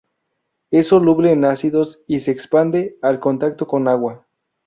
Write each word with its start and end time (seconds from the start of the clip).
Es 0.71 0.87
soluble 0.87 1.31
en 1.31 1.45
ácidos 1.45 2.03
y 2.07 2.21
se 2.21 2.31
expande 2.31 2.97
al 3.03 3.19
contacto 3.19 3.67
con 3.67 3.87
agua. 3.87 4.25